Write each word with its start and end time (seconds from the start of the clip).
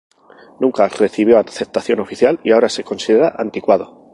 Nunca 0.59 0.87
recibió 0.87 1.37
aceptación 1.37 1.99
oficial 1.99 2.39
y 2.43 2.53
ahora 2.53 2.69
se 2.69 2.83
considera 2.83 3.35
anticuado. 3.37 4.09